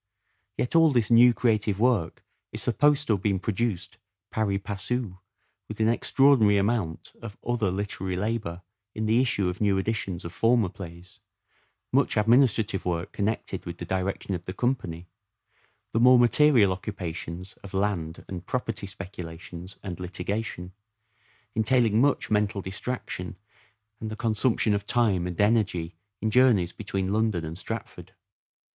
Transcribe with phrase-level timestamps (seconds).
[0.57, 3.99] Yet all this new creative work is supposed to have been produced
[4.31, 5.19] pari passu
[5.67, 8.63] with an extraordinary amount of other literary labour
[8.95, 11.19] in the issue of new editions of former plays,
[11.93, 15.05] much administrative work connected with the direction of the company,
[15.91, 20.73] the more material occupations of land and property speculations and litigation,
[21.53, 23.35] entailing much mental distraction
[23.99, 25.93] and the consumption of time and energy
[26.23, 28.15] in journeys between London and Stratford.